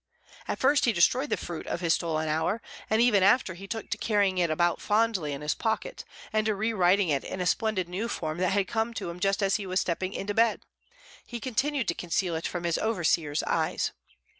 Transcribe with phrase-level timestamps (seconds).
[0.47, 2.59] At first he destroyed the fruit of his stolen hour,
[2.89, 6.55] and even after he took to carrying it about fondly in his pocket, and to
[6.55, 9.67] rewriting it in a splendid new form that had come to him just as he
[9.67, 10.63] was stepping into bed,
[11.23, 13.91] he continued to conceal it from his overseer's eyes.